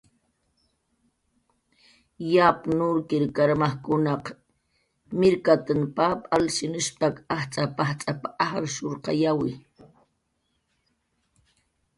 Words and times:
"Yapn 2.33 2.69
nurkir 2.77 3.23
karmajkunaq 3.35 4.25
mirkatn 5.19 5.81
pap 5.97 6.19
alshinushstak 6.35 7.15
ajtz'ap"" 7.37 7.73
ajtz'ap"" 7.85 8.21
ajrshuurqayawi." 8.45 9.51